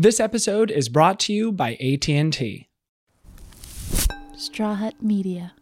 [0.00, 2.66] This episode is brought to you by AT&T.
[4.34, 5.52] Straw Hut Media.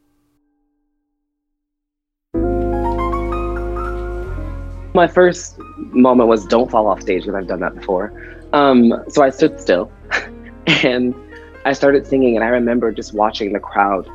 [4.95, 5.59] My first
[5.91, 8.13] moment was don't fall off stage because I've done that before.
[8.53, 9.91] Um, so I stood still
[10.85, 11.17] and
[11.65, 14.09] I started singing, and I remember just watching the crowd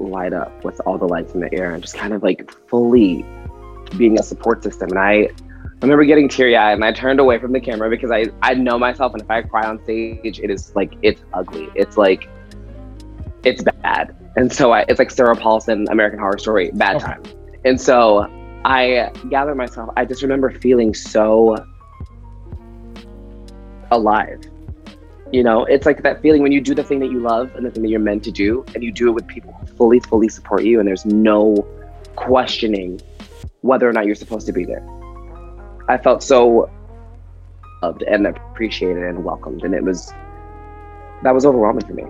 [0.00, 3.24] light up with all the lights in the air and just kind of like fully
[3.96, 4.88] being a support system.
[4.90, 5.28] And I
[5.82, 8.78] remember getting teary eyed and I turned away from the camera because I, I know
[8.78, 9.12] myself.
[9.12, 11.68] And if I cry on stage, it is like, it's ugly.
[11.74, 12.28] It's like,
[13.44, 14.14] it's bad.
[14.36, 17.06] And so I, it's like Sarah Paulson, American Horror Story, bad Okay.
[17.06, 17.22] time.
[17.64, 18.26] And so
[18.64, 19.90] I gathered myself.
[19.96, 21.56] I just remember feeling so
[23.90, 24.40] alive.
[25.32, 27.64] You know, it's like that feeling when you do the thing that you love and
[27.64, 30.00] the thing that you're meant to do, and you do it with people who fully,
[30.00, 31.66] fully support you, and there's no
[32.16, 33.00] questioning
[33.60, 34.84] whether or not you're supposed to be there.
[35.88, 36.70] I felt so
[37.82, 40.12] loved and appreciated and welcomed, and it was
[41.22, 42.04] that was overwhelming for me.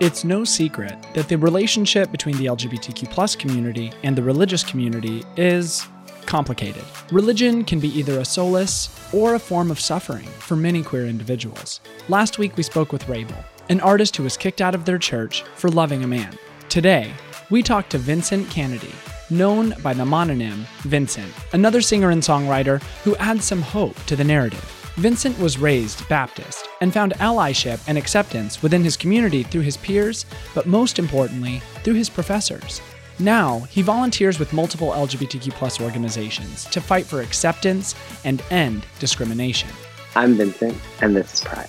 [0.00, 5.24] It's no secret that the relationship between the LGBTQ plus community and the religious community
[5.36, 5.86] is
[6.28, 6.84] complicated.
[7.10, 11.80] Religion can be either a solace or a form of suffering for many queer individuals.
[12.08, 15.42] Last week we spoke with Rabel, an artist who was kicked out of their church
[15.56, 16.38] for loving a man.
[16.68, 17.12] Today,
[17.50, 18.94] we talked to Vincint Cannady,
[19.30, 24.22] known by the mononym VINCINT, another singer and songwriter who adds some hope to the
[24.24, 24.74] narrative.
[24.96, 30.26] VINCINT was raised Baptist and found allyship and acceptance within his community through his peers,
[30.54, 32.82] but most importantly, through his professors.
[33.20, 39.70] Now, he volunteers with multiple LGBTQ organizations to fight for acceptance and end discrimination.
[40.14, 41.68] I'm VINCINT, and this is Pride.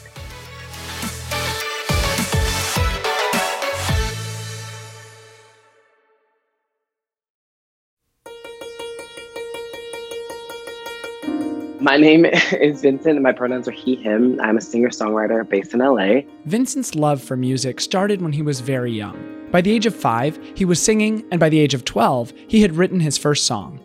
[11.82, 14.40] My name is VINCINT, and my pronouns are he, him.
[14.40, 16.22] I'm a singer songwriter based in LA.
[16.46, 19.39] VINCINT's love for music started when he was very young.
[19.52, 22.62] By the age of five, he was singing, and by the age of 12, he
[22.62, 23.80] had written his first song.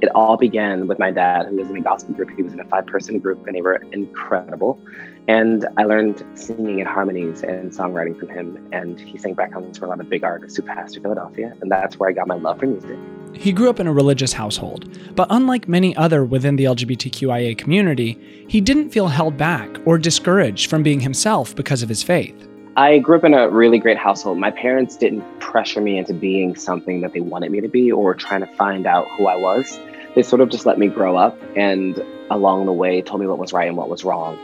[0.00, 2.30] It all began with my dad, who was in a gospel group.
[2.34, 4.80] He was in a five person group, and they were incredible.
[5.28, 8.68] And I learned singing and harmonies and songwriting from him.
[8.72, 11.54] And he sang backgrounds for a lot of big artists who passed through Philadelphia.
[11.60, 12.98] And that's where I got my love for music.
[13.34, 18.18] He grew up in a religious household, but unlike many other within the LGBTQIA community,
[18.48, 22.49] he didn't feel held back or discouraged from being himself because of his faith.
[22.76, 24.38] I grew up in a really great household.
[24.38, 28.14] My parents didn't pressure me into being something that they wanted me to be or
[28.14, 29.78] trying to find out who I was.
[30.14, 32.00] They sort of just let me grow up and
[32.30, 34.38] along the way told me what was right and what was wrong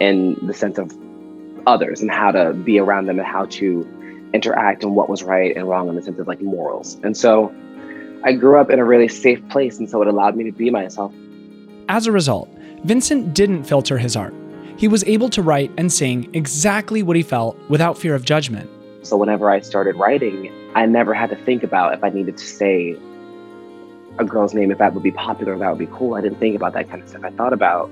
[0.00, 0.96] in the sense of
[1.66, 5.56] others and how to be around them and how to interact and what was right
[5.56, 7.00] and wrong in the sense of like morals.
[7.02, 7.52] And so
[8.24, 10.70] I grew up in a really safe place and so it allowed me to be
[10.70, 11.12] myself.
[11.88, 12.48] As a result,
[12.84, 14.34] VINCINT didn't filter his art.
[14.82, 18.68] He was able to write and sing exactly what he felt without fear of judgment.
[19.02, 22.44] So whenever I started writing, I never had to think about if I needed to
[22.44, 22.98] say
[24.18, 26.16] a girl's name, if that would be popular, if that would be cool.
[26.16, 27.22] I didn't think about that kind of stuff.
[27.22, 27.90] I thought about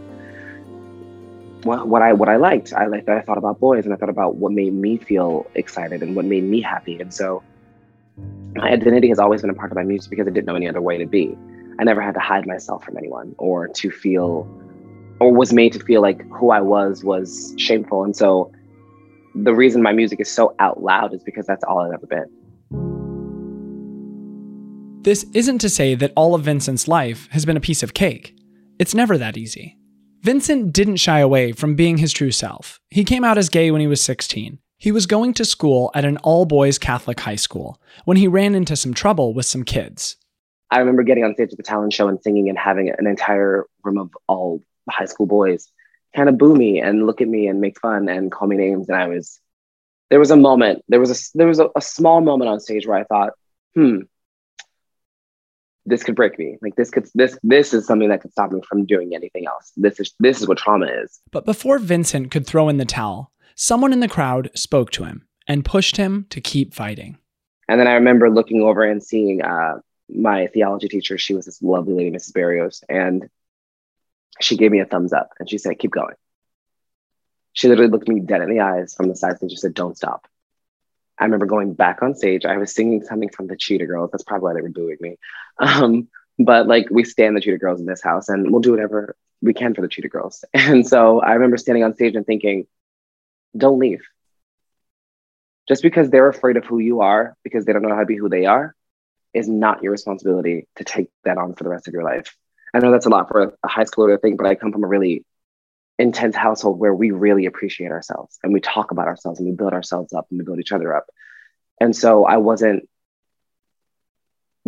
[1.62, 2.72] what, what I what I liked.
[2.72, 3.08] I liked.
[3.08, 6.24] I thought about boys, and I thought about what made me feel excited and what
[6.24, 7.00] made me happy.
[7.00, 7.40] And so,
[8.56, 10.68] my identity has always been a part of my music because I didn't know any
[10.68, 11.38] other way to be.
[11.78, 14.48] I never had to hide myself from anyone or to feel,
[15.20, 18.04] or was made to feel like who I was was shameful.
[18.04, 18.50] And so,
[19.34, 22.26] the reason my music is so out loud is because that's all I've ever been.
[25.02, 28.34] This isn't to say that all of VINCINT's life has been a piece of cake.
[28.78, 29.78] It's never that easy.
[30.22, 32.80] VINCINT didn't shy away from being his true self.
[32.90, 34.58] He came out as gay when he was 16.
[34.76, 38.54] He was going to school at an all boys Catholic high school when he ran
[38.54, 40.16] into some trouble with some kids.
[40.70, 43.64] I remember getting on stage at the talent show and singing and having an entire
[43.82, 45.70] room of all high school boys
[46.14, 48.88] kind of boo me and look at me and make fun and call me names.
[48.88, 49.40] And I was,
[50.10, 52.86] there was a moment, there was a, there was a, a small moment on stage
[52.86, 53.32] where I thought,
[53.74, 54.00] hmm,
[55.86, 56.58] this could break me.
[56.60, 59.72] Like this could, this, this is something that could stop me from doing anything else.
[59.76, 61.20] This is, this is what trauma is.
[61.30, 65.26] But before VINCINT could throw in the towel, someone in the crowd spoke to him
[65.46, 67.18] and pushed him to keep fighting.
[67.68, 69.78] And then I remember looking over and seeing uh,
[70.08, 71.16] my theology teacher.
[71.18, 72.34] She was this lovely lady, Mrs.
[72.34, 73.28] Barrios, and
[74.40, 76.14] she gave me a thumbs up and she said, "Keep going."
[77.52, 79.96] She literally looked me dead in the eyes from the side and she said, "Don't
[79.96, 80.26] stop."
[81.18, 82.46] I remember going back on stage.
[82.46, 84.10] I was singing something from the Cheetah Girls.
[84.10, 85.16] That's probably why they were booing me.
[85.58, 89.14] Um, but like we stand the Cheetah Girls in this house, and we'll do whatever
[89.42, 90.44] we can for the Cheetah Girls.
[90.54, 92.66] And so I remember standing on stage and thinking,
[93.56, 94.02] "Don't leave.
[95.68, 98.16] Just because they're afraid of who you are because they don't know how to be
[98.16, 98.74] who they are
[99.32, 102.36] is not your responsibility to take that on for the rest of your life.
[102.74, 104.84] I know that's a lot for a high schooler to think, but I come from
[104.84, 105.24] a really
[105.98, 109.72] intense household where we really appreciate ourselves and we talk about ourselves and we build
[109.72, 111.06] ourselves up and we build each other up.
[111.80, 112.88] And so I wasn't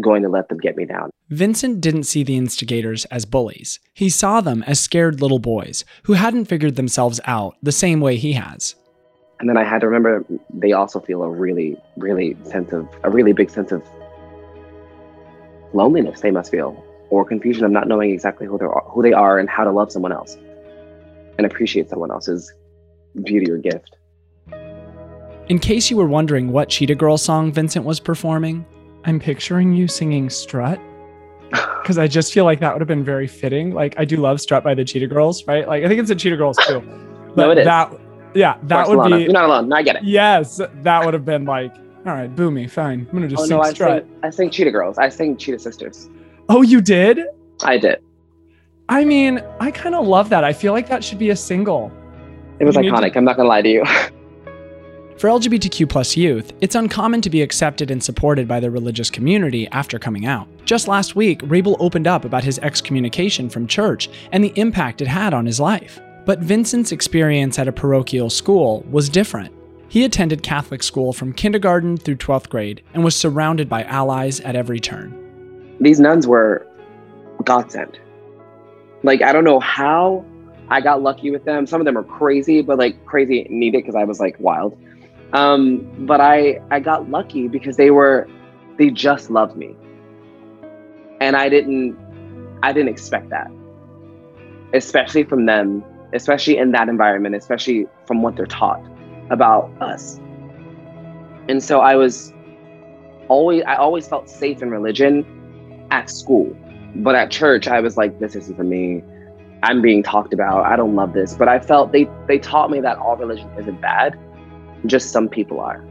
[0.01, 1.11] going to let them get me down.
[1.31, 3.79] VINCINT didn't see the instigators as bullies.
[3.95, 8.17] He saw them as scared little boys who hadn't figured themselves out the same way
[8.17, 8.75] he has.
[9.41, 13.11] And then I had to remember they also feel a really, really sense of a
[13.11, 13.83] really big sense of
[15.73, 19.12] loneliness they must feel or confusion of not knowing exactly who they are, who they
[19.12, 20.38] are and how to love someone else
[21.37, 22.50] and appreciate someone else's
[23.23, 23.97] beauty or gift.
[25.50, 28.64] In case you were wondering what Cheetah Girl song VINCINT was performing,
[29.05, 30.81] I'm picturing you singing Strut
[31.50, 33.75] because I just feel like that would have been very fitting.
[33.75, 35.69] Like I do love Strut by the Cheetah Girls, right?
[35.69, 36.81] Like I think it's the Cheetah Girls too.
[37.37, 37.65] But no, it is.
[37.67, 37.93] That,
[38.35, 39.25] yeah, that would be.
[39.25, 39.69] You're not alone.
[39.69, 40.05] No, I get it.
[40.05, 41.75] Yes, that would have been like,
[42.06, 43.00] all right, boomy, fine.
[43.00, 43.91] I'm gonna just oh, sing no, Strut.
[43.91, 44.97] I sing, I sing Cheetah Girls.
[44.97, 46.08] I sing Cheetah Sisters.
[46.55, 47.19] Oh, you did?
[47.63, 48.03] I did.
[48.87, 50.45] I mean, I kind of love that.
[50.45, 51.91] I feel like that should be a single.
[52.59, 53.13] It was you iconic.
[53.13, 53.19] To...
[53.19, 53.85] I'm not gonna lie to you.
[55.17, 59.67] For LGBTQ plus youth, it's uncommon to be accepted and supported by the religious community
[59.69, 60.47] after coming out.
[60.67, 65.09] Just last week, Rabel opened up about his excommunication from church and the impact it
[65.09, 66.03] had on his life.
[66.27, 69.55] But VINCINT's experience at a parochial school was different.
[69.89, 74.55] He attended Catholic school from kindergarten through 12th grade and was surrounded by allies at
[74.55, 75.22] every turn.
[75.82, 76.67] These nuns were
[77.44, 77.99] godsend.
[79.02, 80.25] Like, I don't know how
[80.69, 81.67] I got lucky with them.
[81.67, 84.79] Some of them are crazy, but like crazy needed because I was like wild.
[85.32, 88.29] Um, but I I got lucky because they were
[88.79, 89.76] they just loved me.
[91.20, 91.99] And I didn't
[92.62, 93.50] I didn't expect that.
[94.73, 98.82] Especially from them, especially in that environment, especially from what they're taught
[99.31, 100.20] about us.
[101.49, 102.32] And so I was
[103.26, 105.42] always I always felt safe in religion
[105.93, 106.56] at school.
[106.97, 109.05] But at church I was like, this isn't for me.
[109.62, 110.65] I'm being talked about.
[110.67, 111.35] I don't love this.
[111.35, 114.19] But I felt they they taught me that all religion isn't bad
[114.87, 115.85] just some people are.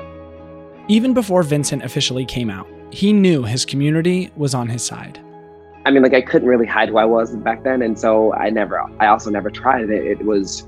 [0.88, 5.19] Even before VINCINT officially came out, he knew his community was on his side.
[5.86, 8.50] I mean, like I couldn't really hide who I was back then, and so I
[8.50, 10.06] never, I also never tried it.
[10.06, 10.68] It was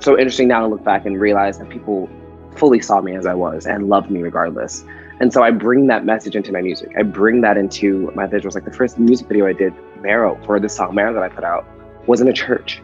[0.00, 2.10] so interesting now to look back and realize that people
[2.56, 4.84] fully saw me as I was and loved me regardless.
[5.20, 6.92] And so I bring that message into my music.
[6.98, 8.54] I bring that into my visuals.
[8.54, 11.44] Like the first music video I did, Marrow, for this song Marrow that I put
[11.44, 11.64] out,
[12.06, 12.82] was in a church.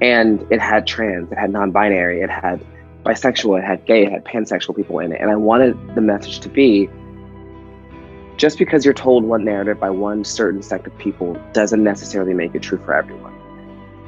[0.00, 2.64] And it had trans, it had non-binary, it had
[3.04, 5.20] bisexual, it had gay, it had pansexual people in it.
[5.20, 6.88] And I wanted the message to be
[8.36, 12.54] just because you're told one narrative by one certain sect of people doesn't necessarily make
[12.54, 13.32] it true for everyone.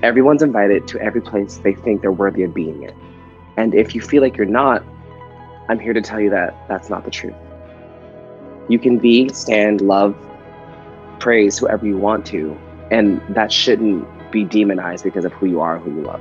[0.02, 2.94] Everyone's invited to every place they think they're worthy of being in.
[3.56, 4.84] And if you feel like you're not,
[5.68, 7.34] I'm here to tell you that that's not the truth.
[8.68, 10.16] You can be, stand, love,
[11.20, 12.58] praise whoever you want to,
[12.90, 16.20] and that shouldn't be demonized because of who you are, who you love.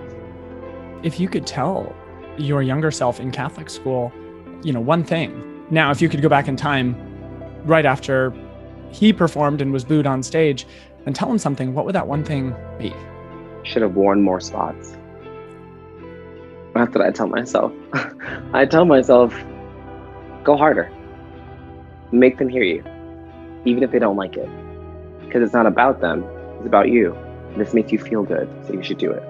[1.03, 1.93] If you could tell
[2.37, 4.11] your younger self in Catholic school,
[4.63, 5.65] you know, one thing.
[5.69, 6.95] Now, if you could go back in time
[7.65, 8.33] right after
[8.91, 10.65] he performed and was booed on stage
[11.05, 12.93] and tell him something, what would that one thing be?
[13.63, 14.95] Should have worn more spots.
[16.73, 17.71] That's what I tell myself.
[18.53, 19.33] I tell myself,
[20.43, 20.91] go harder.
[22.11, 22.83] Make them hear you,
[23.65, 24.49] even if they don't like it.
[25.21, 26.23] Because it's not about them,
[26.57, 27.17] it's about you.
[27.57, 29.23] This makes you feel good, so you should do it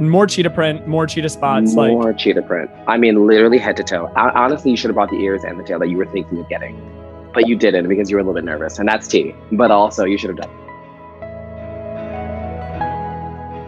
[0.00, 1.74] more cheetah print, more cheetah spots.
[1.74, 2.18] More like...
[2.18, 2.70] cheetah print.
[2.88, 4.10] I mean, literally head to toe.
[4.16, 6.48] Honestly, you should have brought the ears and the tail that you were thinking of
[6.48, 6.80] getting,
[7.34, 9.34] but you didn't because you were a little bit nervous, and that's T.
[9.52, 10.69] But also, you should have done.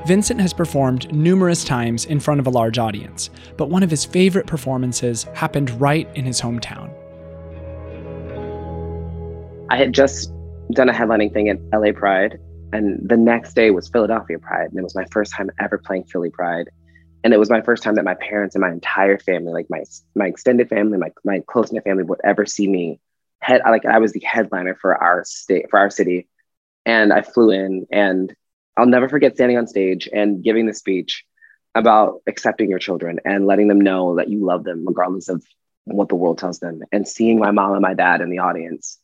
[0.07, 4.05] VINCINT has performed numerous times in front of a large audience, but one of his
[4.05, 6.93] favorite performances happened right in his hometown.
[9.71, 10.33] I had just
[10.73, 12.41] done a headlining thing at LA Pride,
[12.73, 14.71] and the next day was Philadelphia Pride.
[14.71, 16.69] And it was my first time ever playing Philly Pride.
[17.23, 19.85] And it was my first time that my parents and my entire family, like my
[20.17, 22.99] my extended family, my my close knit family, would ever see me
[23.39, 26.29] head like I was the headliner for our state for our city.
[26.85, 28.35] And I flew in and
[28.77, 31.25] I'll never forget standing on stage and giving the speech
[31.75, 35.45] about accepting your children and letting them know that you love them regardless of
[35.85, 38.99] what the world tells them and seeing my mom and my dad in the audience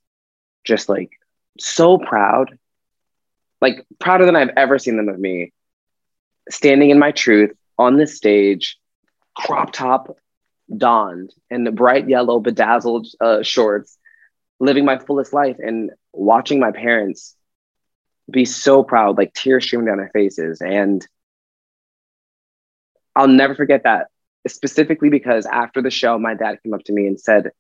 [0.65, 1.11] just like
[1.59, 2.57] so proud
[3.61, 5.53] like prouder than I've ever seen them of me,
[6.51, 8.79] standing in my truth on this stage,
[9.37, 10.17] crop top
[10.75, 13.97] donned and the bright yellow bedazzled uh, shorts,
[14.61, 17.35] living my fullest life and watching my parents
[18.31, 20.61] be so proud, like tears streaming down their faces.
[20.61, 21.07] And
[23.17, 24.09] I'll never forget that
[24.47, 27.51] specifically because after the show, my dad came up to me and said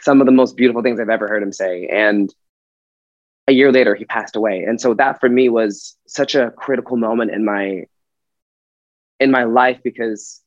[0.00, 1.86] some of the most beautiful things I've ever heard him say.
[1.86, 2.34] And
[3.48, 4.64] a year later, he passed away.
[4.64, 7.84] And so that for me was such a critical moment in my
[9.18, 10.42] in my life because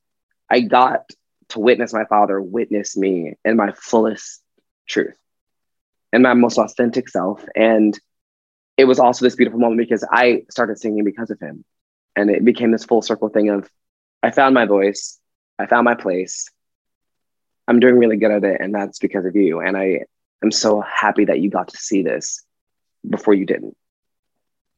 [0.48, 1.10] I got
[1.48, 4.42] to witness my father witness me in my fullest
[4.86, 5.14] truth
[6.12, 7.44] and my most authentic self.
[7.56, 7.98] And
[8.80, 11.64] it was also this beautiful moment because I started singing because of him.
[12.16, 13.68] And it became this full circle thing of
[14.22, 15.18] I found my voice,
[15.58, 16.48] I found my place.
[17.68, 19.60] I'm doing really good at it, and that's because of you.
[19.60, 20.00] And I
[20.42, 22.42] am so happy that you got to see this
[23.08, 23.76] before you didn't.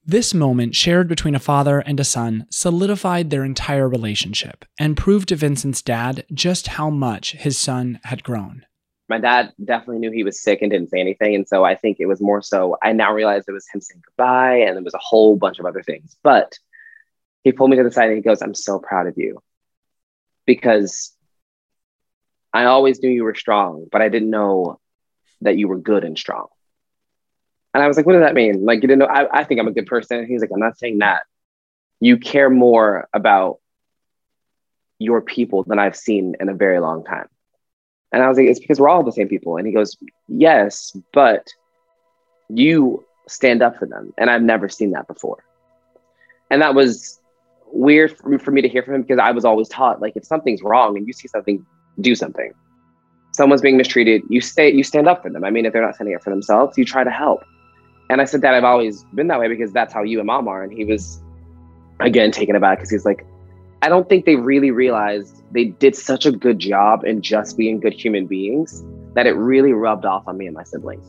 [0.04, 5.28] This moment, shared between a father and a son, solidified their entire relationship and proved
[5.28, 8.66] to VINCINT's dad just how much his son had grown.
[9.12, 11.34] My dad definitely knew he was sick and didn't say anything.
[11.34, 14.00] And so I think it was more so, I now realize it was him saying
[14.06, 16.16] goodbye and there was a whole bunch of other things.
[16.22, 16.58] But
[17.44, 19.42] he pulled me to the side and he goes, I'm so proud of you
[20.46, 21.14] because
[22.54, 24.80] I always knew you were strong, but I didn't know
[25.42, 26.46] that you were good and strong.
[27.74, 28.64] And I was like, what does that mean?
[28.64, 30.24] Like, you didn't know, I, I think I'm a good person.
[30.26, 31.24] He's like, I'm not saying that.
[32.00, 33.58] You care more about
[34.98, 37.28] your people than I've seen in a very long time.
[38.12, 39.56] And I was like, it's because we're all the same people.
[39.56, 39.96] And he goes,
[40.28, 41.48] yes, but
[42.48, 44.12] you stand up for them.
[44.18, 45.42] And I've never seen that before.
[46.50, 47.18] And that was
[47.72, 50.24] weird for, for me to hear from him because I was always taught, like, if
[50.24, 51.64] something's wrong and you see something,
[52.00, 52.52] do something.
[53.32, 55.42] Someone's being mistreated, you stay, you stand up for them.
[55.42, 57.42] I mean, if they're not standing up for themselves, you try to help.
[58.10, 60.48] And I said that I've always been that way because that's how you and mom
[60.48, 60.62] are.
[60.62, 61.22] And he was,
[62.00, 63.24] again, taken aback because he's like,
[63.82, 67.80] I don't think they really realized they did such a good job in just being
[67.80, 68.84] good human beings
[69.14, 71.04] that it really rubbed off on me and my siblings.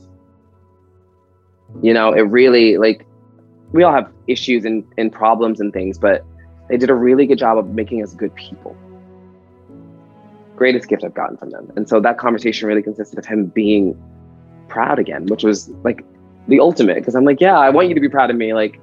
[1.84, 3.06] You know, it really, like,
[3.72, 6.26] we all have issues and, and problems and things, but
[6.68, 8.76] they did a really good job of making us good people.
[10.56, 11.72] Greatest gift I've gotten from them.
[11.76, 13.96] And so that conversation really consisted of him being
[14.68, 16.04] proud again, which was like
[16.48, 18.54] the ultimate because I'm like, yeah, I want you to be proud of me.
[18.54, 18.80] Like,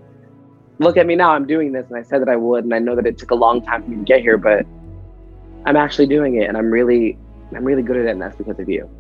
[0.81, 1.87] look at me now, I'm doing this.
[1.89, 2.65] And I said that I would.
[2.65, 4.67] And I know that it took a long time for me to get here, but
[5.65, 6.49] I'm actually doing it.
[6.49, 7.17] And I'm really,
[7.55, 8.11] I'm really good at it.
[8.11, 8.91] And that's because of you.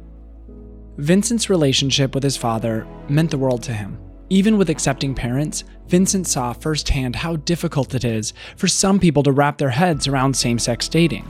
[0.98, 3.98] VINCINT's relationship with his father meant the world to him.
[4.28, 9.32] Even with accepting parents, VINCINT saw firsthand how difficult it is for some people to
[9.32, 11.26] wrap their heads around same sex dating.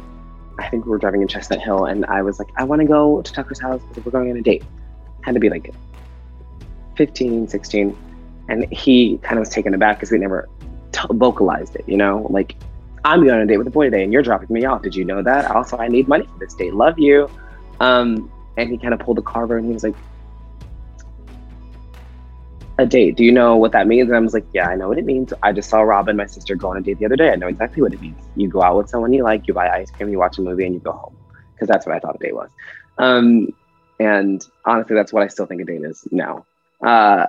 [0.58, 2.86] I think we were driving in Chestnut Hill, and I was like, I want to
[2.86, 4.62] go to Tucker's house because we're going on a date.
[5.22, 5.72] Had to be like
[6.96, 7.96] 15, 16.
[8.50, 10.48] And he kind of was taken aback because we never
[10.92, 12.26] t- vocalized it, you know?
[12.28, 12.56] Like,
[13.04, 14.82] I'm going on a date with a boy today and you're dropping me off.
[14.82, 15.50] Did you know that?
[15.50, 16.74] Also, I need money for this date.
[16.74, 17.30] Love you.
[17.78, 19.94] Um, and he kind of pulled the carver and he was like,
[22.80, 23.16] a date.
[23.16, 24.08] Do you know what that means?
[24.08, 25.32] And I was like, yeah, I know what it means.
[25.42, 27.30] I just saw Robin, my sister, go on a date the other day.
[27.30, 28.20] I know exactly what it means.
[28.36, 30.64] You go out with someone you like, you buy ice cream, you watch a movie,
[30.64, 31.16] and you go home.
[31.54, 32.50] Because that's what I thought a date was.
[32.98, 33.48] Um,
[33.98, 36.46] and honestly, that's what I still think a date is now.
[36.82, 37.26] Uh,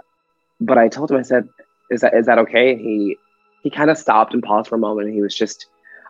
[0.62, 1.50] but I told him, I said,
[1.90, 3.18] "Is that is that okay?" And he
[3.64, 5.66] he kind of stopped and paused for a moment, and he was just,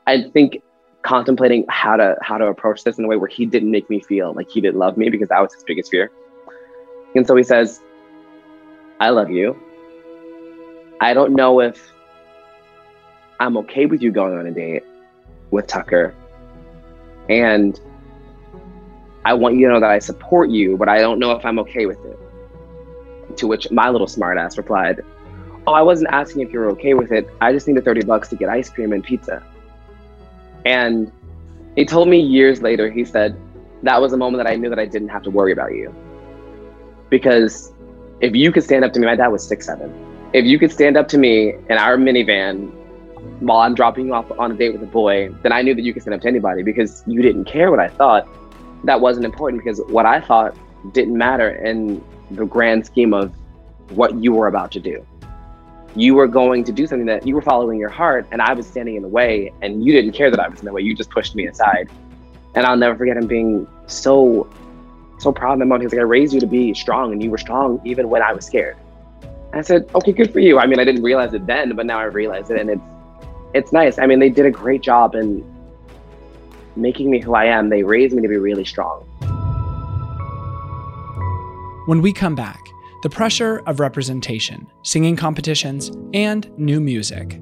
[0.05, 0.61] I think,
[1.01, 4.01] contemplating how to how to approach this in a way where he didn't make me
[4.01, 6.11] feel like he didn't love me because that was his biggest fear.
[7.15, 7.81] And so he says,
[8.99, 9.57] "I love you.
[10.99, 11.91] I don't know if
[13.39, 14.83] I'm okay with you going on a date
[15.49, 16.13] with Tucker,
[17.29, 17.79] and."
[19.23, 21.59] I want you to know that I support you, but I don't know if I'm
[21.59, 22.17] okay with it.
[23.37, 25.01] To which my little smartass replied,
[25.67, 27.29] Oh, I wasn't asking if you were okay with it.
[27.39, 29.43] I just needed 30 bucks to get ice cream and pizza.
[30.65, 31.11] And
[31.75, 33.39] he told me years later, he said,
[33.83, 35.93] That was a moment that I knew that I didn't have to worry about you.
[37.09, 37.71] Because
[38.21, 39.93] if you could stand up to me, my dad was six seven.
[40.33, 42.71] If you could stand up to me in our minivan
[43.39, 45.81] while I'm dropping you off on a date with a boy, then I knew that
[45.81, 48.27] you could stand up to anybody because you didn't care what I thought.
[48.85, 50.55] That wasn't important because what I thought
[50.93, 51.49] didn't matter.
[51.49, 52.03] And
[52.35, 53.33] the grand scheme of
[53.89, 55.05] what you were about to do.
[55.95, 58.65] You were going to do something that you were following your heart, and I was
[58.65, 60.81] standing in the way, and you didn't care that I was in the way.
[60.81, 61.89] You just pushed me aside.
[62.55, 64.49] And I'll never forget him being so,
[65.19, 65.81] so proud of my mom.
[65.81, 68.31] He's like, I raised you to be strong, and you were strong even when I
[68.31, 68.77] was scared.
[69.51, 70.59] And I said, okay, good for you.
[70.59, 72.81] I mean, I didn't realize it then, but now I realize it, and it's,
[73.53, 73.99] it's nice.
[73.99, 75.43] I mean, they did a great job in
[76.77, 77.67] making me who I am.
[77.67, 79.05] They raised me to be really strong.
[81.91, 82.69] When we come back,
[83.03, 87.41] the pressure of representation, singing competitions, and new music.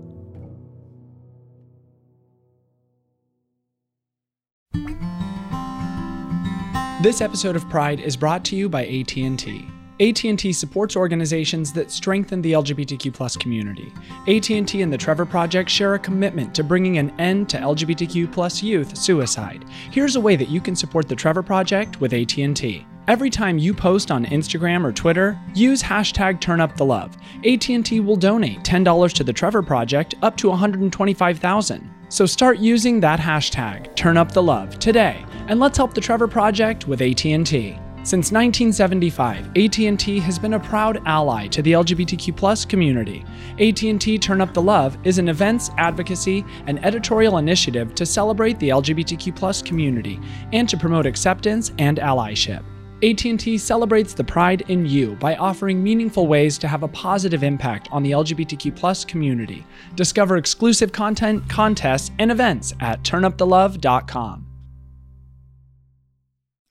[7.03, 9.67] This episode of Pride is brought to you by AT&T.
[9.99, 13.93] AT&T supports organizations that strengthen the LGBTQ community.
[14.27, 18.97] AT&T and the Trevor Project share a commitment to bringing an end to LGBTQ youth
[18.97, 19.63] suicide.
[19.91, 22.87] Here's a way that you can support the Trevor Project with AT&T.
[23.09, 27.15] Every time you post on Instagram or Twitter, use hashtag TurnUpTheLove.
[27.43, 31.91] AT&T will donate $10 to the Trevor Project up to 125,000.
[32.09, 37.79] So start using that hashtag TurnUpTheLove today, and let's help the Trevor Project with AT&T.
[38.03, 43.25] Since 1975, AT&T has been a proud ally to the LGBTQ+ community.
[43.59, 48.69] AT&T Turn Up the Love is an events, advocacy, and editorial initiative to celebrate the
[48.69, 50.19] LGBTQ+ community
[50.53, 52.63] and to promote acceptance and allyship.
[53.01, 57.87] AT&T celebrates the pride in you by offering meaningful ways to have a positive impact
[57.93, 59.65] on the LGBTQ+ community.
[59.95, 64.45] Discover exclusive content, contests, and events at turnupthelove.com.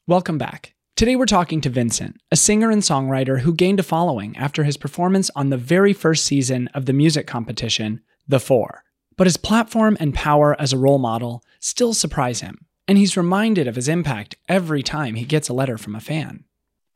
[0.07, 0.75] Welcome back.
[0.97, 4.77] Today we're talking to VINCINT, a singer and songwriter who gained a following after his
[4.77, 8.85] performance on the very first season of the music competition, The Four.
[9.17, 13.69] But his platform and power as a role model still surprise him, and he's reminded
[13.69, 16.45] of his impact every time he gets a letter from a fan.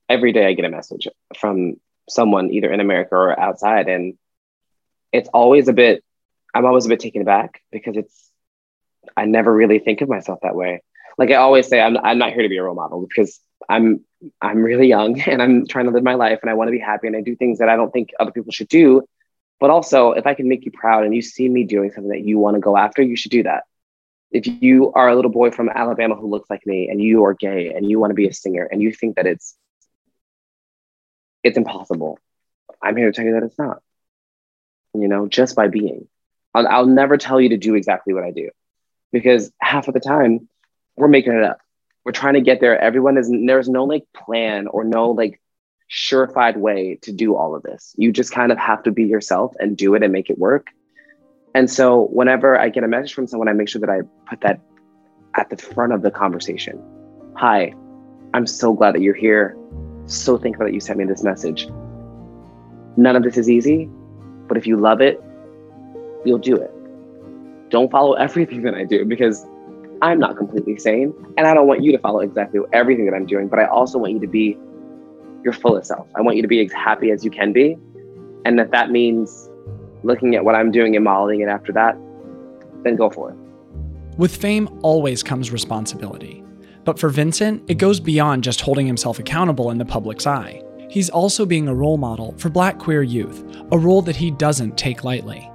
[0.09, 1.07] Every day I get a message
[1.39, 1.77] from
[2.09, 4.15] someone either in America or outside, and
[5.13, 6.03] it's always a bit,
[6.55, 8.31] I'm always a bit taken aback because it's,
[9.17, 10.83] I never really think of myself that way.
[11.19, 14.05] Like I always say, I'm, I'm not here to be a role model because I'm
[14.41, 16.79] I'm really young and I'm trying to live my life and I want to be
[16.79, 19.03] happy and I do things that I don't think other people should do.
[19.61, 22.25] But also, if I can make you proud and you see me doing something that
[22.25, 23.65] you want to go after, you should do that.
[24.33, 27.35] If you are a little boy from Alabama who looks like me and you are
[27.35, 29.57] gay and you want to be a singer and you think that it's
[31.45, 32.19] it's impossible,
[32.83, 33.83] I'm here to tell you that it's not.
[34.95, 36.09] You know, just by being.
[36.55, 38.51] I'll, I'll never tell you to do exactly what I do
[39.13, 40.49] because half of the time
[40.97, 41.59] we're making it up
[42.05, 42.79] we're trying to get there.
[42.79, 45.41] Everyone is there's no like plan or no like
[45.91, 47.95] surefied way to do all of this.
[47.97, 50.69] You just kind of have to be yourself and do it and make it work.
[51.55, 54.41] And so whenever I get a message from someone, I make sure that I put
[54.41, 54.61] that
[55.37, 56.83] at the front of the conversation.
[57.37, 57.75] Hi,
[58.35, 59.57] I'm so glad that you're here.
[60.07, 61.69] So thankful that you sent me this message.
[62.97, 63.89] None of this is easy,
[64.49, 65.23] but if you love it,
[66.25, 66.71] you'll do it.
[67.71, 69.47] Don't follow everything that I do because
[70.03, 71.15] I'm not completely sane.
[71.39, 73.99] And I don't want you to follow exactly everything that I'm doing, but I also
[73.99, 74.59] want you to be
[75.45, 76.07] your fullest self.
[76.15, 77.77] I want you to be as happy as you can be.
[78.45, 79.49] And if that means
[80.03, 81.97] looking at what I'm doing and modeling it after that,
[82.85, 83.37] then go for it.
[84.19, 86.45] With fame always comes responsibility.
[86.85, 90.63] But for VINCINT, it goes beyond just holding himself accountable in the public's eye.
[90.91, 94.77] He's also being a role model for black queer youth, a role that he doesn't
[94.77, 95.49] take lightly.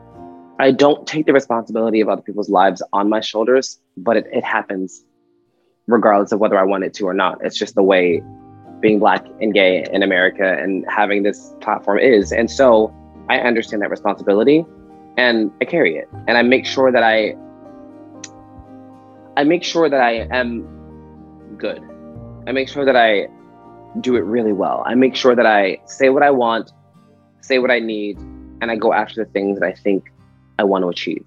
[0.60, 4.44] I don't take the responsibility of other people's lives on my shoulders, but it, it
[4.44, 5.06] happens
[5.88, 7.40] regardless of whether I want it to or not.
[7.44, 8.24] It's just the way
[8.80, 12.32] being black and gay in America and having this platform is.
[12.32, 12.94] And so
[13.30, 14.66] I understand that responsibility
[15.18, 16.08] and I carry it.
[16.28, 17.36] And I make sure that I
[19.36, 20.66] I make sure that I am
[21.58, 21.82] good.
[22.48, 23.28] I make sure that I
[24.02, 24.84] do it really well.
[24.86, 26.72] I make sure that I say what I want,
[27.42, 28.18] say what I need,
[28.62, 30.12] and I go after the things that I think
[30.58, 31.24] I want to achieve.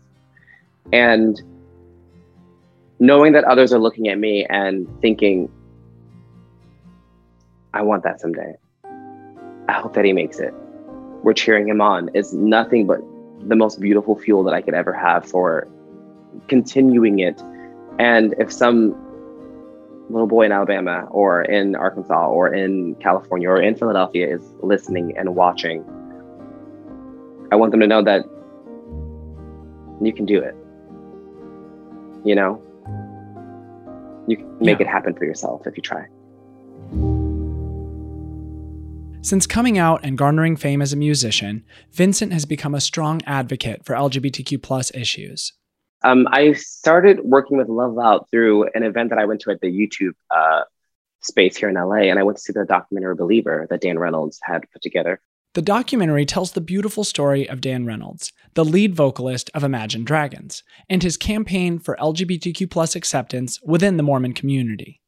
[0.92, 1.40] And
[2.98, 5.50] knowing that others are looking at me and thinking,
[7.72, 8.56] I want that someday.
[9.68, 10.52] I hope that he makes it.
[11.22, 13.00] We're cheering him on is nothing but
[13.40, 15.68] the most beautiful fuel that I could ever have for
[16.48, 17.42] continuing it.
[17.98, 18.94] And if some
[20.08, 25.16] little boy in Alabama or in Arkansas or in California or in Philadelphia is listening
[25.16, 25.84] and watching,
[27.52, 28.24] I want them to know that
[30.00, 30.54] you can do it.
[32.24, 32.62] You know,
[34.26, 34.86] you can make yeah.
[34.86, 36.06] it happen for yourself if you try.
[39.22, 43.84] Since coming out and garnering fame as a musician, VINCINT has become a strong advocate
[43.84, 45.52] for LGBTQ plus issues.
[46.02, 49.60] Um, I started working with Love Loud through an event that I went to at
[49.60, 50.62] the YouTube uh,
[51.20, 54.40] space here in LA, and I went to see the documentary Believer that Dan Reynolds
[54.42, 55.20] had put together.
[55.52, 60.62] The documentary tells the beautiful story of Dan Reynolds, the lead vocalist of Imagine Dragons,
[60.88, 64.99] and his campaign for LGBTQ plus acceptance within the Mormon community.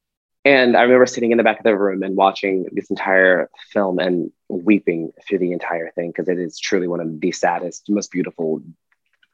[0.45, 3.99] And I remember sitting in the back of the room and watching this entire film
[3.99, 8.11] and weeping through the entire thing because it is truly one of the saddest, most
[8.11, 8.61] beautiful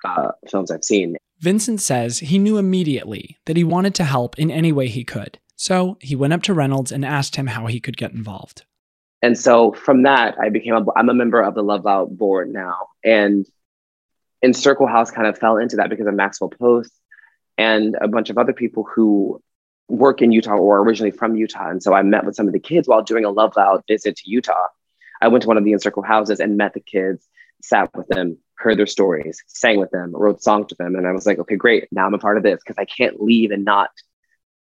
[0.05, 1.17] uh, films I've seen.
[1.41, 5.39] VINCINT says he knew immediately that he wanted to help in any way he could.
[5.57, 8.65] So he went up to Reynolds and asked him how he could get involved
[9.23, 12.53] and so from that i became a i'm a member of the love loud board
[12.53, 13.47] now and
[14.41, 16.93] Encircle house kind of fell into that because of maxwell post
[17.57, 19.43] and a bunch of other people who
[19.89, 22.61] work in utah or originally from utah and so i met with some of the
[22.61, 24.69] kids while doing a love loud visit to utah
[25.21, 27.27] I went to one of the Encircle houses and met the kids,
[27.63, 30.95] sat with them, heard their stories, sang with them, wrote songs to them.
[30.95, 31.89] And I was like, okay, great.
[31.91, 33.91] Now I'm a part of this because I can't leave and not,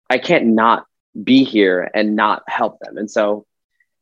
[0.09, 0.85] I can't not
[1.21, 2.97] be here and not help them.
[2.97, 3.45] And so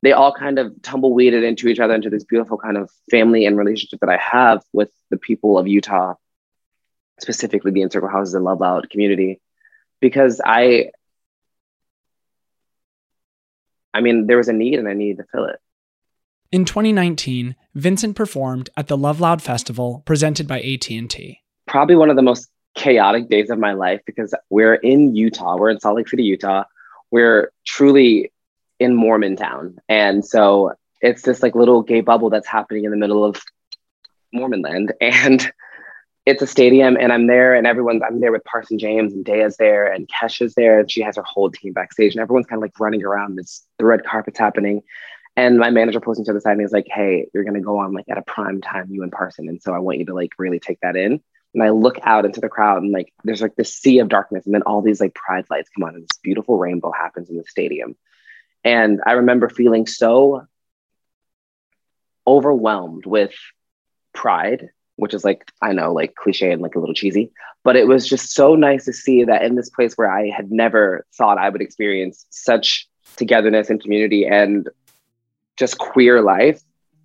[0.04, 3.58] they all kind of tumbleweeded into each other into this beautiful kind of family and
[3.58, 6.14] relationship that I have with the people of Utah,
[7.20, 9.42] specifically the Encircle Houses and Love Loud community,
[10.00, 10.92] because I,
[13.98, 15.60] I mean, there was a need and I needed to fill it.
[16.52, 21.42] In 2019, VINCINT performed at the Love Loud Festival presented by AT&T.
[21.66, 25.72] Probably one of the most chaotic days of my life because we're in Utah, we're
[25.72, 26.64] in Salt Lake City, Utah.
[27.10, 28.32] We're truly
[28.80, 29.78] in Mormontown.
[29.90, 33.42] And so it's this like little gay bubble that's happening in the middle of
[34.32, 34.94] Mormon land.
[35.02, 35.52] And
[36.28, 39.56] it's a stadium and I'm there and everyone's I'm there with Parson James and Daya's
[39.56, 42.64] there and Kesha's there and she has her whole team backstage and everyone's kind of
[42.64, 43.38] like running around.
[43.38, 44.82] This the red carpet's happening.
[45.38, 47.80] And my manager pulls me to the side and he's like, Hey, you're gonna go
[47.80, 49.48] on like at a prime time, you in Parson.
[49.48, 51.22] And so I want you to like really take that in.
[51.54, 54.46] And I look out into the crowd and like there's like this sea of darkness,
[54.46, 57.38] and then all these like pride lights come on, and this beautiful rainbow happens in
[57.38, 57.96] the stadium.
[58.66, 60.46] And I remember feeling so
[62.28, 63.34] overwhelmed with
[64.14, 67.32] pride, which is like, I know, like cliche and like a little cheesy,
[67.64, 70.52] but it was just so nice to see that in this place where I had
[70.52, 74.70] never thought I would experience such togetherness and community and
[75.58, 76.62] just queer life,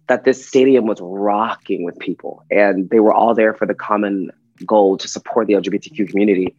[0.08, 2.44] that this stadium was rocking with people.
[2.50, 4.30] And they were all there for the common
[4.66, 6.54] goal to support the LGBTQ community.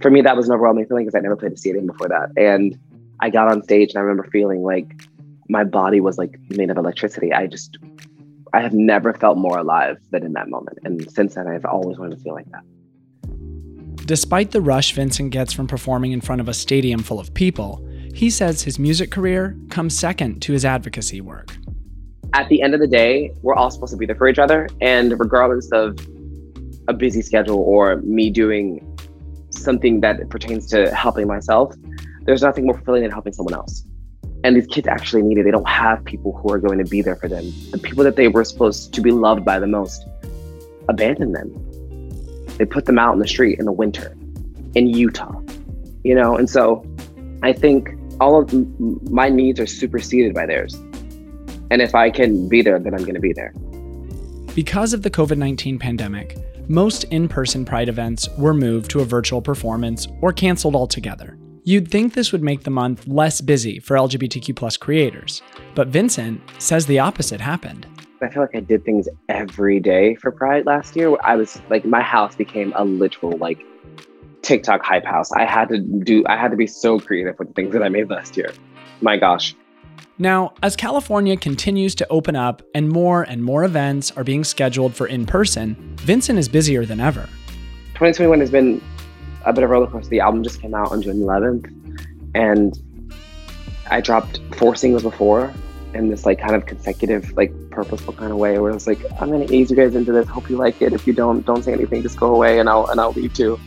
[0.00, 2.30] For me, that was an overwhelming feeling because I never played a stadium before that.
[2.36, 2.78] And
[3.20, 5.06] I got on stage and I remember feeling like
[5.48, 7.32] my body was like made of electricity.
[7.32, 7.78] I just,
[8.54, 10.78] I have never felt more alive than in that moment.
[10.84, 12.62] And since then, I've always wanted to feel like that.
[14.06, 17.84] Despite the rush VINCINT gets from performing in front of a stadium full of people,
[18.14, 21.56] he says his music career comes second to his advocacy work.
[22.32, 24.68] At the end of the day, we're all supposed to be there for each other.
[24.80, 25.98] And regardless of
[26.86, 28.86] a busy schedule or me doing
[29.50, 31.74] something that pertains to helping myself,
[32.22, 33.84] there's nothing more fulfilling than helping someone else.
[34.44, 35.44] And these kids actually need it.
[35.44, 37.50] They don't have people who are going to be there for them.
[37.70, 40.06] The people that they were supposed to be loved by the most
[40.86, 41.50] abandon them.
[42.58, 44.14] They put them out in the street in the winter
[44.74, 45.40] in Utah,
[46.04, 46.36] you know?
[46.36, 46.84] And so
[47.42, 47.88] I think
[48.20, 48.52] all of
[49.10, 50.74] my needs are superseded by theirs.
[51.70, 53.54] And if I can be there, then I'm going to be there.
[54.54, 56.36] Because of the COVID 19 pandemic,
[56.68, 61.38] most in person Pride events were moved to a virtual performance or canceled altogether.
[61.66, 65.40] You'd think this would make the month less busy for LGBTQ plus creators,
[65.74, 67.86] but VINCINT says the opposite happened.
[68.20, 71.16] I feel like I did things every day for Pride last year.
[71.22, 73.64] I was like, my house became a literal like
[74.42, 75.32] TikTok hype house.
[75.32, 77.88] I had to do, I had to be so creative with the things that I
[77.88, 78.52] made last year.
[79.00, 79.54] My gosh.
[80.18, 84.94] Now, as California continues to open up and more and more events are being scheduled
[84.94, 87.22] for in person, VINCINT is busier than ever.
[87.94, 88.82] 2021 has been
[89.44, 90.10] a bit of a roller coaster.
[90.10, 92.78] The album just came out on June 11th, and
[93.90, 95.52] I dropped four singles before
[95.94, 99.30] in this like kind of consecutive, like purposeful kind of way, where it's like, I'm
[99.30, 100.26] gonna ease you guys into this.
[100.28, 100.92] Hope you like it.
[100.92, 102.02] If you don't, don't say anything.
[102.02, 103.58] Just go away, and I'll and I'll leave too.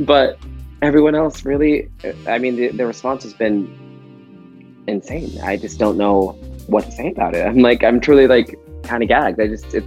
[0.00, 0.38] But
[0.82, 1.90] everyone else really,
[2.26, 5.40] I mean, the, the response has been insane.
[5.42, 7.46] I just don't know what to say about it.
[7.46, 9.40] I'm like, I'm truly like kind of gagged.
[9.40, 9.84] I just it,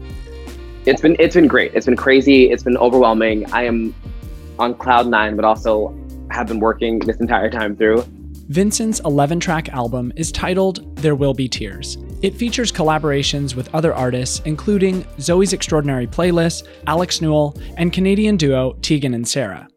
[0.86, 1.73] it's been it's been great.
[1.73, 2.51] It's been crazy.
[2.51, 3.51] It's been overwhelming.
[3.51, 3.93] I am
[4.59, 5.95] on cloud nine, but also
[6.29, 8.05] have been working this entire time through.
[8.49, 11.97] VINCINT's 11 track album is titled There Will Be Tears.
[12.21, 18.73] It features collaborations with other artists, including Zoey's Extraordinary Playlist, Alex Newell, and Canadian duo
[18.81, 19.67] Tegan and Sara.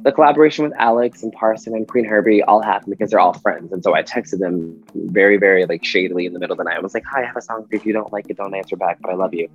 [0.00, 3.72] The collaboration with Alex and Parson and Queen Herbie all happened because they're all friends.
[3.72, 6.76] And so I texted them very, very like shadily in the middle of the night.
[6.76, 7.66] I was like, Hi, I have a song.
[7.70, 9.48] If you don't like it, don't answer back, but I love you.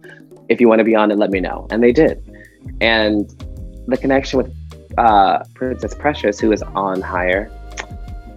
[0.49, 1.67] If you want to be on it, let me know.
[1.71, 2.21] And they did.
[2.81, 3.31] And
[3.87, 4.53] the connection with
[4.97, 7.51] uh, Princess Precious, who was on Higher,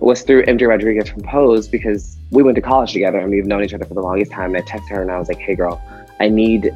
[0.01, 3.65] was through MJ Rodriguez from Pose because we went to college together and we've known
[3.65, 4.55] each other for the longest time.
[4.55, 5.81] And I texted her and I was like, hey, girl,
[6.21, 6.73] I need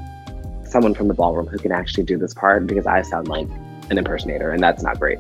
[0.65, 3.49] someone from the ballroom who can actually do this part because I sound like
[3.91, 5.19] an impersonator and that's not great.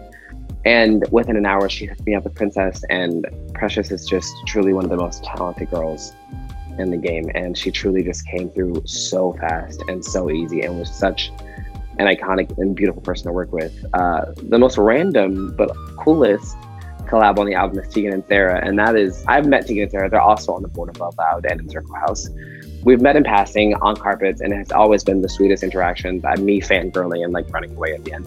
[0.64, 4.74] And within an hour, she hooked me up with Princess, and Precious is just truly
[4.74, 6.12] one of the most talented girls
[6.78, 7.30] in the game.
[7.34, 11.32] And she truly just came through so fast and so easy and was such
[12.00, 13.72] an iconic and beautiful person to work with.
[13.94, 16.56] Uh, the most random but coolest
[17.10, 19.92] collab on the album is Tegan and Sara, and that is I've met Tegan and
[19.92, 20.08] Sara.
[20.08, 22.28] They're also on the board of Love Loud and Encircle House.
[22.84, 26.24] We've met in passing on carpets, and it has always been the sweetest interactions.
[26.24, 28.26] I'm me fangirling and like running away at the end.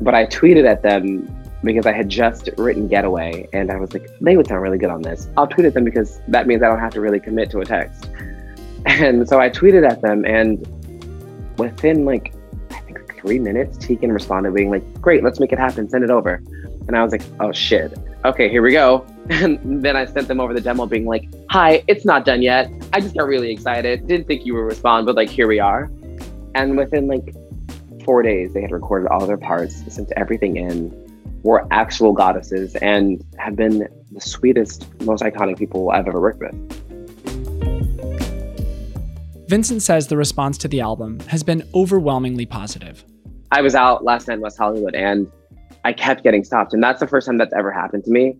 [0.00, 1.32] But I tweeted at them
[1.62, 4.90] because I had just written Getaway, and I was like, they would sound really good
[4.90, 5.28] on this.
[5.36, 7.64] I'll tweet at them because that means I don't have to really commit to a
[7.64, 8.08] text.
[8.88, 10.64] And so I tweeted at them, and
[11.58, 12.32] within like,
[13.26, 16.40] Three minutes, Tegan responded being like, Great, let's make it happen, send it over.
[16.86, 17.92] And I was like, Oh shit.
[18.24, 19.04] Okay, here we go.
[19.28, 22.70] And then I sent them over the demo being like, Hi, it's not done yet.
[22.92, 24.06] I just got really excited.
[24.06, 25.90] Didn't think you would respond, but like, here we are.
[26.54, 27.34] And within like
[28.04, 30.94] four days, they had recorded all their parts, sent everything in,
[31.42, 36.54] were actual goddesses, and have been the sweetest, most iconic people I've ever worked with.
[39.48, 43.04] VINCINT says the response to the album has been overwhelmingly positive.
[43.50, 45.30] I was out last night in West Hollywood and
[45.84, 46.74] I kept getting stopped.
[46.74, 48.38] And that's the first time that's ever happened to me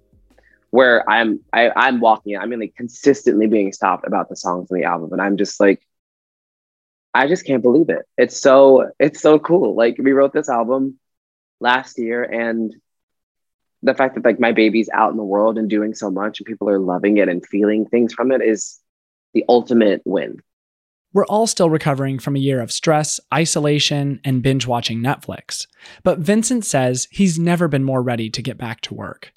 [0.71, 4.79] where I'm I, I'm walking, I mean like consistently being stopped about the songs on
[4.79, 5.12] the album.
[5.12, 5.87] And I'm just like,
[7.14, 8.03] I just can't believe it.
[8.19, 9.75] It's so it's so cool.
[9.75, 10.99] Like we wrote this album
[11.61, 12.75] last year and
[13.83, 16.47] the fact that like my baby's out in the world and doing so much and
[16.47, 18.81] people are loving it and feeling things from it is
[19.33, 20.40] the ultimate win.
[21.12, 25.66] We're all still recovering from a year of stress, isolation, and binge watching Netflix.
[26.03, 29.33] But VINCINT says he's never been more ready to get back to work.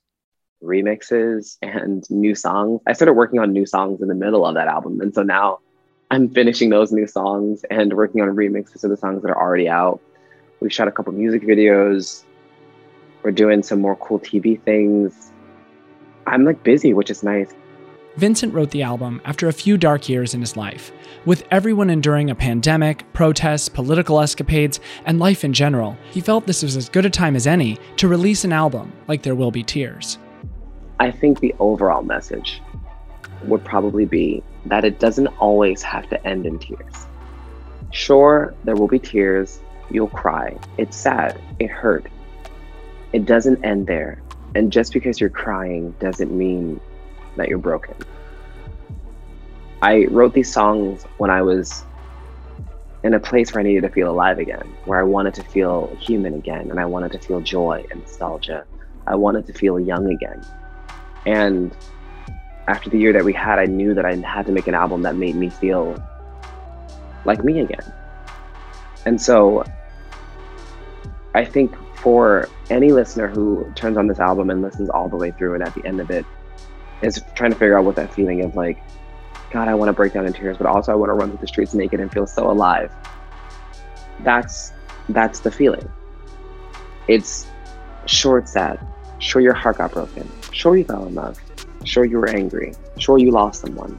[0.62, 2.82] Remixes and new songs.
[2.86, 4.99] I started working on new songs in the middle of that album.
[4.99, 5.60] And so now
[6.12, 9.69] I'm finishing those new songs and working on remixes of the songs that are already
[9.69, 10.01] out.
[10.60, 12.23] We've shot a couple music videos.
[13.23, 15.32] We're doing some more cool TV things.
[16.27, 17.53] I'm like busy, which is nice.
[18.19, 20.91] VINCINT wrote the album after a few dark years in his life.
[21.25, 26.62] With everyone enduring a pandemic, protests, political escapades, and life in general, he felt this
[26.62, 29.63] was as good a time as any to release an album like There Will Be
[29.63, 30.17] Tears.
[30.99, 32.62] I think the overall message
[33.45, 37.08] would probably be that it doesn't always have to end in tears.
[37.91, 40.58] Sure, there will be tears, you'll cry.
[40.77, 42.05] It's sad, it hurt.
[43.13, 44.21] It doesn't end there.
[44.55, 46.82] And just because you're crying doesn't mean
[47.39, 47.95] that you're broken.
[49.82, 51.84] I wrote these songs when I was
[53.04, 55.95] in a place where I needed to feel alive again, where I wanted to feel
[55.99, 58.65] human again, and I wanted to feel joy and nostalgia.
[59.08, 60.45] I wanted to feel young again.
[61.25, 61.75] And
[62.67, 65.02] after the year that we had, I knew that I had to make an album
[65.04, 66.02] that made me feel
[67.25, 67.93] like me again.
[69.06, 69.63] And so
[71.34, 75.32] I think for any listener who turns on this album and listens all the way
[75.32, 76.25] through and at the end of it
[77.01, 78.81] is trying to figure out what that feeling of like,
[79.51, 81.39] God, I want to break down in tears, but also I want to run through
[81.39, 82.91] the streets naked and feel so alive.
[84.21, 84.73] That's
[85.09, 85.89] that's the feeling.
[87.07, 87.47] It's
[88.05, 88.79] sure it's sad.
[89.19, 90.29] Sure your heart got broken.
[90.51, 91.39] Sure you fell in love.
[91.83, 92.73] Sure you were angry.
[92.97, 93.97] Sure you lost someone.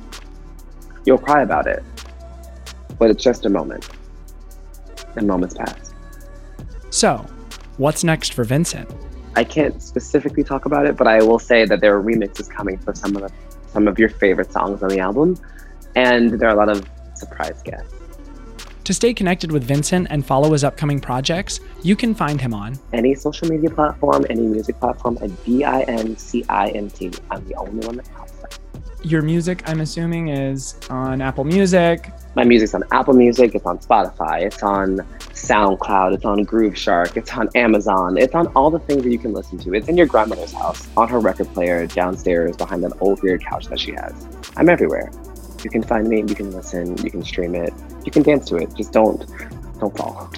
[1.04, 1.82] You'll cry about it.
[2.98, 3.88] But it's just a moment.
[5.16, 5.92] And moments pass.
[6.90, 7.26] So,
[7.78, 8.88] what's next for VINCINT?
[9.36, 12.78] I can't specifically talk about it, but I will say that there are remixes coming
[12.78, 13.32] for some of the,
[13.68, 15.38] some of your favorite songs on the album,
[15.94, 17.94] and there are a lot of surprise guests.
[18.84, 22.76] To stay connected with VINCINT and follow his upcoming projects, you can find him on
[22.92, 27.12] any social media platform, any music platform at V I N C I N T.
[27.30, 28.49] I'm the only one that pops up.
[29.02, 32.12] Your music, I'm assuming, is on Apple Music.
[32.34, 34.98] My music's on Apple Music, it's on Spotify, it's on
[35.32, 39.32] SoundCloud, it's on Grooveshark, it's on Amazon, it's on all the things that you can
[39.32, 39.72] listen to.
[39.72, 43.68] It's in your grandmother's house, on her record player, downstairs behind that old weird couch
[43.68, 44.12] that she has.
[44.56, 45.10] I'm everywhere.
[45.64, 47.72] You can find me, you can listen, you can stream it,
[48.04, 48.74] you can dance to it.
[48.74, 49.26] Just don't
[49.80, 50.30] don't fall.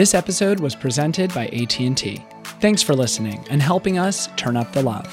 [0.00, 2.24] This episode was presented by AT&T.
[2.58, 5.06] Thanks for listening and helping us turn up the love.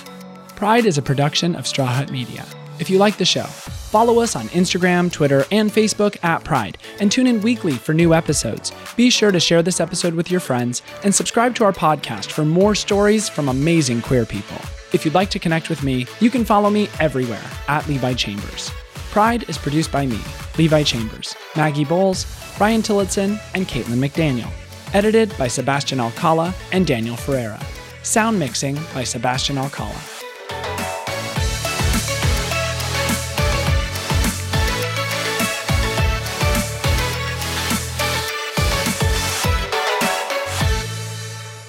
[0.56, 2.46] Pride is a production of Straw Hut Media.
[2.80, 7.12] If you like the show, follow us on Instagram, Twitter, and Facebook at Pride, and
[7.12, 8.72] tune in weekly for new episodes.
[8.96, 12.46] Be sure to share this episode with your friends and subscribe to our podcast for
[12.46, 14.56] more stories from amazing queer people.
[14.94, 18.72] If you'd like to connect with me, you can follow me everywhere at Levi Chambers.
[19.12, 20.22] Pride is produced by me,
[20.58, 22.26] Levi Chambers, Maggie Boles,
[22.58, 24.50] Ryan Tillotson, and Caitlin McDaniel.
[24.94, 27.60] Edited by Sebastian Alcala and Daniel Ferreira.
[28.04, 30.00] Sound mixing by Sebastian Alcala.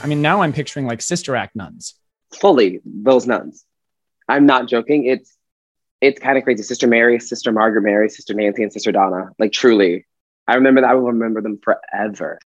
[0.00, 1.94] I mean, now I'm picturing like Sister Act nuns.
[2.32, 3.64] Fully those nuns.
[4.28, 5.06] I'm not joking.
[5.06, 5.36] It's
[6.00, 6.62] it's kind of crazy.
[6.62, 9.30] Sister Mary, Sister Margaret Mary, Sister Nancy, and Sister Donna.
[9.38, 10.06] Like truly,
[10.46, 10.90] I remember that.
[10.90, 12.36] I will remember them forever.